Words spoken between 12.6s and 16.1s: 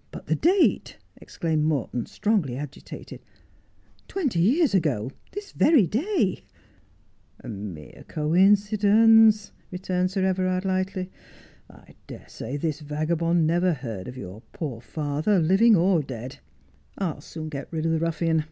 vagabond never heard of your poor father, living or